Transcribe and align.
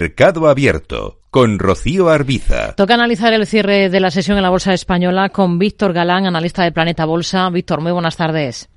Mercado 0.00 0.46
Abierto 0.46 1.18
con 1.28 1.58
Rocío 1.58 2.08
Arbiza. 2.08 2.76
Toca 2.76 2.94
analizar 2.94 3.32
el 3.32 3.48
cierre 3.48 3.88
de 3.88 3.98
la 3.98 4.12
sesión 4.12 4.36
en 4.36 4.44
la 4.44 4.50
Bolsa 4.50 4.72
Española 4.72 5.30
con 5.30 5.58
Víctor 5.58 5.92
Galán, 5.92 6.24
analista 6.24 6.62
de 6.62 6.70
Planeta 6.70 7.04
Bolsa. 7.04 7.50
Víctor, 7.50 7.80
muy 7.80 7.90
buenas 7.90 8.16
tardes. 8.16 8.70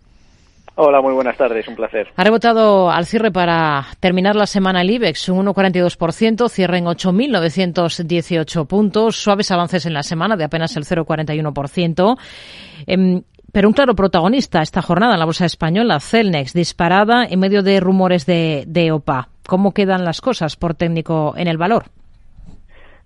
Hola, 0.74 1.00
muy 1.00 1.14
buenas 1.14 1.38
tardes, 1.38 1.68
un 1.68 1.76
placer. 1.76 2.08
Ha 2.16 2.24
rebotado 2.24 2.90
al 2.90 3.06
cierre 3.06 3.32
para 3.32 3.86
terminar 4.00 4.36
la 4.36 4.48
semana 4.48 4.82
el 4.82 4.90
IBEX, 4.90 5.30
un 5.30 5.46
1,42%, 5.46 6.50
cierre 6.50 6.80
en 6.80 6.86
8.918 6.86 8.66
puntos, 8.66 9.16
suaves 9.16 9.52
avances 9.52 9.86
en 9.86 9.94
la 9.94 10.02
semana 10.02 10.36
de 10.36 10.46
apenas 10.46 10.76
el 10.76 10.86
0,41%. 10.86 12.18
Em, 12.88 13.22
pero 13.52 13.68
un 13.68 13.76
claro 13.76 13.94
protagonista 13.94 14.64
esta 14.64 14.82
jornada 14.82 15.14
en 15.14 15.20
la 15.20 15.26
Bolsa 15.26 15.46
Española, 15.46 16.00
Celnex, 16.00 16.54
disparada 16.54 17.26
en 17.30 17.40
medio 17.40 17.62
de 17.62 17.80
rumores 17.80 18.26
de, 18.26 18.64
de 18.66 18.92
OPA. 18.92 19.31
¿Cómo 19.52 19.74
quedan 19.74 20.06
las 20.06 20.22
cosas 20.22 20.56
por 20.56 20.76
técnico 20.76 21.34
en 21.36 21.50
el 21.50 21.58
valor? 21.58 21.84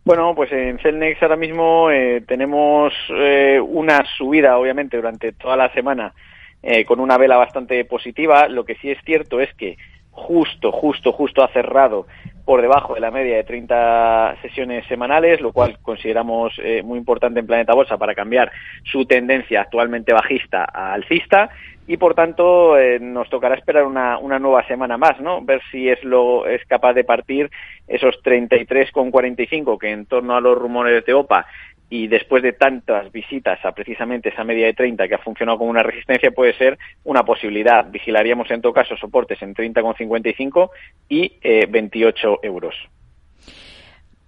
Bueno, 0.04 0.36
pues 0.36 0.52
en 0.52 0.78
Celnex 0.78 1.20
ahora 1.24 1.38
mismo 1.38 1.90
eh, 1.90 2.22
tenemos 2.28 2.94
eh, 3.10 3.60
una 3.60 4.04
subida, 4.16 4.56
obviamente, 4.56 4.96
durante 4.96 5.32
toda 5.32 5.58
la 5.58 5.74
semana 5.74 6.14
eh, 6.62 6.86
con 6.86 7.00
una 7.00 7.18
vela 7.18 7.38
bastante 7.38 7.84
positiva. 7.86 8.48
Lo 8.48 8.64
que 8.64 8.76
sí 8.76 8.92
es 8.92 9.00
cierto 9.04 9.42
es 9.42 9.52
que 9.56 9.78
justo, 10.12 10.72
justo, 10.72 11.14
justo 11.14 11.44
ha 11.44 11.48
cerrado 11.48 12.06
por 12.46 12.62
debajo 12.62 12.94
de 12.94 13.00
la 13.00 13.12
media 13.12 13.38
de 13.38 13.44
30 13.44 14.38
sesiones 14.42 14.86
semanales, 14.88 15.42
lo 15.42 15.52
cual 15.52 15.80
consideramos 15.82 16.54
eh, 16.64 16.84
muy 16.84 17.00
importante 17.00 17.40
en 17.40 17.48
Planeta 17.48 17.74
Bolsa 17.74 17.98
para 17.98 18.14
cambiar 18.14 18.52
su 18.84 19.06
tendencia 19.06 19.62
actualmente 19.62 20.14
bajista 20.14 20.68
a 20.72 20.94
alcista 20.94 21.50
y 21.88 21.98
por 21.98 22.14
tanto 22.14 22.78
eh, 22.78 23.00
nos 23.00 23.30
tocará 23.30 23.56
esperar 23.56 23.84
una, 23.84 24.18
una, 24.18 24.40
nueva 24.40 24.66
semana 24.68 24.98
más, 24.98 25.20
¿no? 25.20 25.42
Ver 25.42 25.62
si 25.72 25.90
es 25.90 26.04
lo 26.04 26.48
es 26.48 26.64
capaz 26.66 26.94
de 26.94 27.04
partir 27.04 27.50
esos 27.88 28.16
33,45 28.24 29.78
que 29.78 29.92
en 29.92 30.06
torno 30.06 30.36
a 30.36 30.42
los 30.42 30.58
rumores 30.58 31.06
de 31.06 31.14
OPA 31.14 31.46
y 31.90 32.08
después 32.08 32.42
de 32.44 32.54
tantas 32.54 33.12
visitas 33.12 33.64
a 33.64 33.72
precisamente 33.72 34.30
esa 34.30 34.44
media 34.44 34.66
de 34.66 34.74
30 34.74 35.08
que 35.08 35.16
ha 35.16 35.20
funcionado 35.20 35.58
como 35.58 35.70
una 35.70 35.84
resistencia 35.84 36.32
puede 36.32 36.54
ser 36.54 36.78
una 37.04 37.24
posibilidad. 37.24 37.90
Vigilaríamos 37.90 38.50
en 38.52 38.62
todo 38.62 38.74
caso 38.74 38.98
soportes 38.98 39.42
en 39.42 39.54
30,55 39.54 40.70
y 41.10 41.38
eh, 41.42 41.68
28 41.70 42.40
euros. 42.44 42.76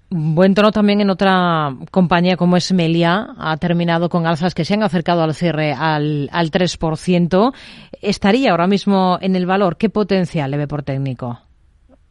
Buen 0.09 0.53
tono 0.53 0.71
también 0.71 1.01
en 1.01 1.09
otra 1.09 1.75
compañía 1.91 2.37
como 2.37 2.55
es 2.55 2.71
Melia. 2.71 3.27
Ha 3.37 3.57
terminado 3.57 4.07
con 4.07 4.25
alzas 4.25 4.55
que 4.55 4.63
se 4.63 4.75
han 4.75 4.83
acercado 4.83 5.21
al 5.21 5.33
cierre 5.33 5.73
al, 5.73 6.29
al 6.31 6.49
3%. 6.49 7.53
¿Estaría 8.01 8.51
ahora 8.51 8.67
mismo 8.67 9.17
en 9.19 9.35
el 9.35 9.45
valor? 9.45 9.75
¿Qué 9.75 9.89
potencial 9.89 10.51
le 10.51 10.57
ve 10.57 10.67
por 10.67 10.83
técnico? 10.83 11.46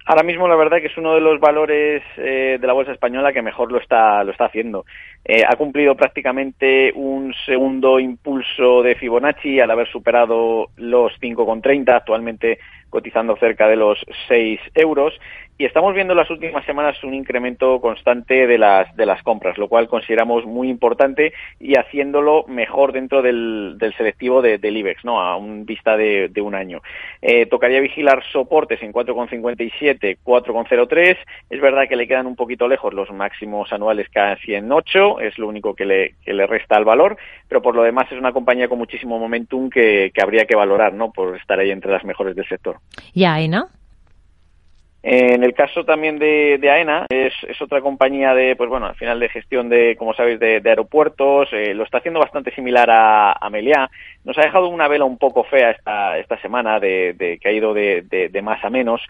Ahora 0.08 0.22
mismo 0.22 0.46
la 0.46 0.54
verdad 0.54 0.78
que 0.78 0.86
es 0.86 0.96
uno 0.96 1.14
de 1.14 1.20
los 1.20 1.40
valores 1.40 2.00
eh, 2.16 2.58
de 2.60 2.66
la 2.66 2.72
bolsa 2.72 2.92
española 2.92 3.32
que 3.32 3.42
mejor 3.42 3.72
lo 3.72 3.78
está 3.78 4.22
lo 4.22 4.30
está 4.30 4.44
haciendo. 4.44 4.86
Eh, 5.24 5.42
ha 5.44 5.56
cumplido 5.56 5.96
prácticamente 5.96 6.92
un 6.94 7.34
segundo 7.44 7.98
impulso 7.98 8.82
de 8.84 8.94
Fibonacci 8.94 9.58
al 9.58 9.72
haber 9.72 9.88
superado 9.90 10.68
los 10.76 11.12
5,30, 11.20 11.88
actualmente 11.92 12.60
cotizando 12.96 13.36
cerca 13.36 13.68
de 13.68 13.76
los 13.76 13.98
6 14.26 14.58
euros 14.74 15.12
y 15.58 15.64
estamos 15.64 15.94
viendo 15.94 16.12
en 16.12 16.18
las 16.18 16.30
últimas 16.30 16.64
semanas 16.66 17.02
un 17.02 17.14
incremento 17.14 17.80
constante 17.80 18.46
de 18.46 18.58
las 18.58 18.94
de 18.94 19.06
las 19.06 19.22
compras, 19.22 19.56
lo 19.56 19.68
cual 19.68 19.88
consideramos 19.88 20.44
muy 20.44 20.68
importante 20.68 21.32
y 21.58 21.76
haciéndolo 21.76 22.44
mejor 22.46 22.92
dentro 22.92 23.22
del, 23.22 23.76
del 23.78 23.94
selectivo 23.96 24.42
de, 24.42 24.58
del 24.58 24.76
IBEX, 24.76 25.04
¿no? 25.04 25.20
A 25.20 25.36
un 25.36 25.64
vista 25.64 25.96
de, 25.96 26.28
de 26.28 26.40
un 26.42 26.54
año. 26.54 26.82
Eh, 27.22 27.46
tocaría 27.46 27.80
vigilar 27.80 28.22
soportes 28.32 28.82
en 28.82 28.92
4,57, 28.92 30.18
4,03. 30.22 31.16
Es 31.48 31.60
verdad 31.60 31.88
que 31.88 31.96
le 31.96 32.06
quedan 32.06 32.26
un 32.26 32.36
poquito 32.36 32.68
lejos 32.68 32.92
los 32.92 33.10
máximos 33.10 33.72
anuales 33.72 34.08
casi 34.10 34.54
en 34.54 34.70
8, 34.70 35.20
es 35.20 35.38
lo 35.38 35.48
único 35.48 35.74
que 35.74 35.86
le, 35.86 36.14
que 36.22 36.34
le 36.34 36.46
resta 36.46 36.76
al 36.76 36.84
valor, 36.84 37.16
pero 37.48 37.62
por 37.62 37.74
lo 37.74 37.82
demás 37.82 38.10
es 38.12 38.18
una 38.18 38.32
compañía 38.32 38.68
con 38.68 38.78
muchísimo 38.78 39.18
momentum 39.18 39.70
que, 39.70 40.10
que 40.12 40.22
habría 40.22 40.44
que 40.44 40.54
valorar, 40.54 40.92
¿no? 40.92 41.12
Por 41.12 41.36
estar 41.36 41.58
ahí 41.58 41.70
entre 41.70 41.92
las 41.92 42.04
mejores 42.04 42.36
del 42.36 42.46
sector. 42.46 42.76
¿Y 43.12 43.24
AENA? 43.24 43.68
En 45.08 45.44
el 45.44 45.54
caso 45.54 45.84
también 45.84 46.18
de, 46.18 46.58
AENA, 46.68 47.06
es, 47.08 47.32
otra 47.60 47.80
compañía 47.80 48.34
de, 48.34 48.56
pues 48.56 48.68
bueno, 48.68 48.86
al 48.86 48.96
final 48.96 49.20
de 49.20 49.28
gestión 49.28 49.68
de, 49.68 49.94
como 49.96 50.14
sabéis, 50.14 50.40
de, 50.40 50.60
aeropuertos, 50.64 51.48
eh, 51.52 51.74
lo 51.74 51.84
está 51.84 51.98
haciendo 51.98 52.18
bastante 52.18 52.52
similar 52.52 52.90
a, 52.90 53.30
a 53.32 53.48
Meliá. 53.48 53.88
Nos 54.24 54.36
ha 54.36 54.40
dejado 54.40 54.66
una 54.66 54.88
vela 54.88 55.04
un 55.04 55.16
poco 55.16 55.44
fea 55.44 55.70
esta, 55.70 56.18
esta 56.18 56.40
semana, 56.40 56.80
de, 56.80 57.38
que 57.40 57.48
ha 57.48 57.52
ido 57.52 57.72
de, 57.72 58.02
de, 58.02 58.42
más 58.42 58.64
a 58.64 58.68
menos, 58.68 59.00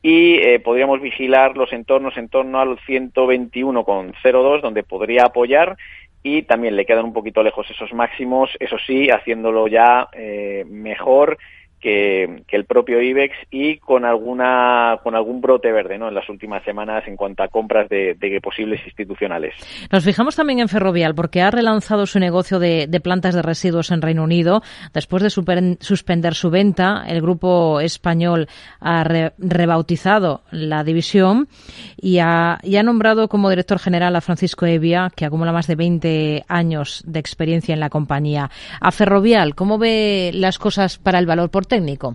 y 0.00 0.36
eh, 0.36 0.58
podríamos 0.58 1.02
vigilar 1.02 1.54
los 1.54 1.70
entornos 1.74 2.16
en 2.16 2.30
torno 2.30 2.58
al 2.58 2.78
121,02, 2.78 4.62
donde 4.62 4.84
podría 4.84 5.24
apoyar, 5.24 5.76
y 6.22 6.44
también 6.44 6.76
le 6.76 6.86
quedan 6.86 7.04
un 7.04 7.12
poquito 7.12 7.42
lejos 7.42 7.68
esos 7.68 7.92
máximos, 7.92 8.48
eso 8.58 8.78
sí, 8.86 9.10
haciéndolo 9.10 9.68
ya 9.68 10.08
eh, 10.14 10.64
mejor 10.66 11.36
que, 11.82 12.44
el 12.48 12.64
propio 12.64 13.02
IBEX 13.02 13.34
y 13.50 13.78
con 13.78 14.04
alguna 14.04 14.98
con 15.02 15.14
algún 15.16 15.40
brote 15.40 15.72
verde 15.72 15.98
¿no? 15.98 16.08
en 16.08 16.14
las 16.14 16.28
últimas 16.28 16.62
semanas 16.64 17.02
en 17.06 17.16
cuanto 17.16 17.42
a 17.42 17.48
compras 17.48 17.88
de, 17.88 18.16
posibles 18.42 18.80
institucionales. 18.84 19.54
Nos 19.90 20.04
fijamos 20.04 20.36
también 20.36 20.60
en 20.60 20.68
Ferrovial 20.68 21.14
porque 21.14 21.42
ha 21.42 21.50
relanzado 21.50 22.06
su 22.06 22.18
negocio 22.18 22.58
de, 22.58 22.88
plantas 23.02 23.34
de 23.34 23.42
residuos 23.42 23.90
en 23.90 24.00
Reino 24.00 24.22
Unido 24.22 24.62
después 24.94 25.22
de 25.22 25.30
suspender 25.30 26.34
su 26.34 26.50
venta. 26.50 27.04
El 27.06 27.20
grupo 27.20 27.80
español 27.80 28.48
ha 28.80 29.02
re, 29.02 29.32
rebautizado 29.38 30.42
la 30.50 30.84
división 30.84 31.48
y 31.96 32.18
ha, 32.18 32.58
y 32.62 32.76
ha 32.76 32.82
nombrado 32.82 33.28
como 33.28 33.50
director 33.50 33.78
general 33.78 34.14
a 34.14 34.20
Francisco 34.20 34.66
Evia, 34.66 35.10
que 35.14 35.24
acumula 35.24 35.52
más 35.52 35.66
de 35.66 35.74
20 35.74 36.44
años 36.46 37.02
de 37.06 37.18
experiencia 37.18 37.72
en 37.72 37.80
la 37.80 37.90
compañía. 37.90 38.50
A 38.80 38.92
Ferrovial, 38.92 39.54
¿cómo 39.54 39.78
ve 39.78 40.30
las 40.34 40.58
cosas 40.58 40.98
para 40.98 41.18
el 41.18 41.26
valor 41.26 41.50
por 41.50 41.66
técnico? 41.72 42.14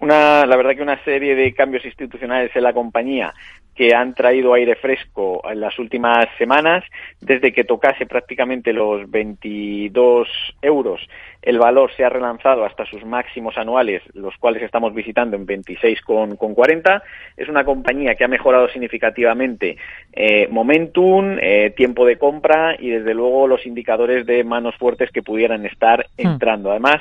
Una, 0.00 0.44
la 0.44 0.56
verdad 0.56 0.74
que 0.74 0.82
una 0.82 1.04
serie 1.04 1.36
de 1.36 1.54
cambios 1.54 1.84
institucionales 1.84 2.50
en 2.56 2.64
la 2.64 2.72
compañía 2.72 3.32
que 3.76 3.94
han 3.94 4.12
traído 4.14 4.54
aire 4.54 4.74
fresco 4.74 5.40
en 5.48 5.60
las 5.60 5.78
últimas 5.78 6.26
semanas, 6.36 6.82
desde 7.20 7.52
que 7.52 7.62
tocase 7.62 8.06
prácticamente 8.06 8.72
los 8.72 9.08
22 9.08 10.28
euros, 10.62 11.00
el 11.42 11.58
valor 11.58 11.90
se 11.96 12.04
ha 12.04 12.08
relanzado 12.08 12.64
hasta 12.64 12.84
sus 12.84 13.04
máximos 13.04 13.56
anuales, 13.56 14.02
los 14.14 14.36
cuales 14.36 14.62
estamos 14.62 14.94
visitando 14.94 15.36
en 15.36 15.46
26,40. 15.46 17.02
Es 17.36 17.48
una 17.48 17.64
compañía 17.64 18.14
que 18.14 18.24
ha 18.24 18.28
mejorado 18.28 18.68
significativamente 18.68 19.76
eh, 20.12 20.48
momentum, 20.50 21.38
eh, 21.40 21.72
tiempo 21.74 22.04
de 22.04 22.18
compra 22.18 22.76
y 22.78 22.90
desde 22.90 23.14
luego 23.14 23.46
los 23.46 23.64
indicadores 23.64 24.26
de 24.26 24.44
manos 24.44 24.76
fuertes 24.76 25.10
que 25.10 25.22
pudieran 25.22 25.64
estar 25.64 26.06
entrando. 26.16 26.70
Además, 26.70 27.00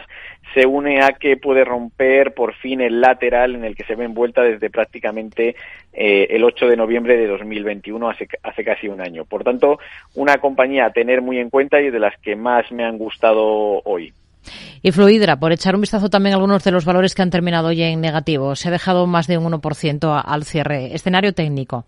se 0.54 0.66
une 0.66 1.02
a 1.02 1.14
que 1.14 1.38
puede 1.38 1.66
romper 1.66 2.34
por 2.34 2.54
fin 2.56 2.82
el 2.82 3.02
lateral 3.02 3.56
en 3.56 3.66
el 3.66 3.76
que 3.76 3.84
se 3.84 3.96
ve 3.96 4.06
envuelta 4.06 4.42
desde 4.42 4.70
prácticamente 4.70 5.56
eh, 5.94 6.28
el 6.30 6.44
8 6.44 6.68
de 6.68 6.78
noviembre 6.78 7.18
de 7.18 7.28
2021, 7.28 8.10
hace, 8.10 8.28
hace 8.42 8.64
casi 8.64 8.88
un 8.88 9.02
año. 9.02 9.26
Por 9.26 9.44
tanto, 9.44 9.80
una 10.16 10.38
compañía 10.38 10.86
a 10.86 10.94
tener 10.94 11.22
muy 11.22 11.40
en 11.40 11.50
cuenta 11.50 11.82
y 11.82 11.90
de 11.90 12.00
las 12.00 12.18
que 12.20 12.36
más 12.36 12.72
me 12.72 12.86
han 12.86 12.98
gustado 12.98 13.82
hoy. 13.84 14.14
Y 14.82 14.92
Fluidra, 14.92 15.38
por 15.38 15.52
echar 15.52 15.76
un 15.76 15.82
vistazo 15.82 16.10
también 16.10 16.34
a 16.34 16.38
algunos 16.38 16.64
de 16.64 16.72
los 16.72 16.86
valores 16.86 17.16
que 17.16 17.22
han 17.22 17.30
terminado 17.30 17.70
hoy 17.70 17.82
en 17.82 18.02
negativo. 18.02 18.56
Se 18.56 18.70
ha 18.70 18.72
dejado 18.72 19.08
más 19.08 19.28
de 19.28 19.38
un 19.38 19.52
1% 19.52 20.24
al 20.26 20.44
cierre. 20.44 20.94
Escenario 20.94 21.34
técnico. 21.34 21.86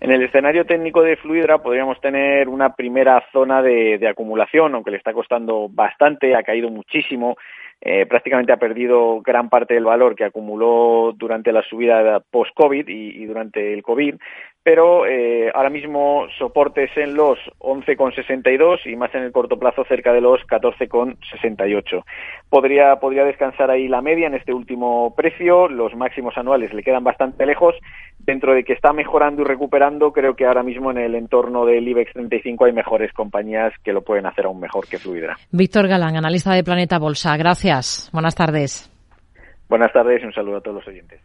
En 0.00 0.12
el 0.12 0.22
escenario 0.22 0.64
técnico 0.64 1.02
de 1.02 1.16
Fluidra 1.16 1.58
podríamos 1.58 2.00
tener 2.00 2.48
una 2.48 2.74
primera 2.74 3.22
zona 3.32 3.60
de, 3.60 3.98
de 3.98 4.08
acumulación, 4.08 4.74
aunque 4.74 4.90
le 4.90 4.96
está 4.96 5.12
costando 5.12 5.68
bastante, 5.68 6.34
ha 6.34 6.42
caído 6.42 6.70
muchísimo. 6.70 7.36
Eh, 7.82 8.04
prácticamente 8.04 8.52
ha 8.52 8.58
perdido 8.58 9.22
gran 9.22 9.48
parte 9.48 9.74
del 9.74 9.84
valor 9.84 10.14
que 10.14 10.24
acumuló 10.24 11.12
durante 11.16 11.50
la 11.50 11.62
subida 11.62 12.20
post-COVID 12.20 12.86
y, 12.88 13.22
y, 13.22 13.24
durante 13.24 13.72
el 13.72 13.82
COVID, 13.82 14.16
pero 14.62 15.06
eh, 15.06 15.50
ahora 15.54 15.70
mismo 15.70 16.26
soportes 16.38 16.90
en 16.96 17.14
los 17.14 17.38
11,62 17.60 18.80
y 18.84 18.96
más 18.96 19.14
en 19.14 19.22
el 19.22 19.32
corto 19.32 19.58
plazo 19.58 19.84
cerca 19.84 20.12
de 20.12 20.20
los 20.20 20.40
14,68. 20.42 22.04
Podría, 22.50 22.96
podría 22.96 23.24
descansar 23.24 23.70
ahí 23.70 23.88
la 23.88 24.02
media 24.02 24.26
en 24.26 24.34
este 24.34 24.52
último 24.52 25.14
precio, 25.16 25.68
los 25.68 25.96
máximos 25.96 26.36
anuales 26.36 26.74
le 26.74 26.82
quedan 26.82 27.04
bastante 27.04 27.46
lejos, 27.46 27.74
dentro 28.18 28.54
de 28.54 28.64
que 28.64 28.74
está 28.74 28.92
mejorando 28.92 29.42
y 29.42 29.44
recuperando, 29.46 30.12
creo 30.12 30.36
que 30.36 30.44
ahora 30.44 30.62
mismo 30.62 30.90
en 30.90 30.98
el 30.98 31.14
entorno 31.14 31.64
del 31.64 31.88
IBEX 31.88 32.12
35 32.12 32.66
hay 32.66 32.72
mejores 32.72 33.12
compañías 33.14 33.72
que 33.82 33.94
lo 33.94 34.02
pueden 34.02 34.26
hacer 34.26 34.44
aún 34.44 34.60
mejor 34.60 34.86
que 34.86 34.98
Fluidra. 34.98 35.38
Víctor 35.50 35.88
Galán, 35.88 36.16
analista 36.16 36.52
de 36.52 36.62
Planeta 36.62 36.98
Bolsa, 36.98 37.36
Buenas 38.12 38.34
tardes. 38.34 38.90
Buenas 39.68 39.92
tardes 39.92 40.20
y 40.22 40.26
un 40.26 40.32
saludo 40.32 40.56
a 40.56 40.60
todos 40.60 40.76
los 40.76 40.88
oyentes. 40.88 41.18